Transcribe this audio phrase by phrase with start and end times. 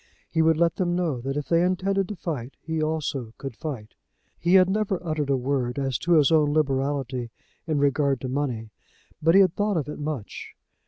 [0.31, 3.93] He would let them know, that if they intended to fight, he also could fight.
[4.39, 7.29] He had never uttered a word as to his own liberality
[7.67, 8.71] in regard to money,
[9.21, 10.55] but he had thought of it much.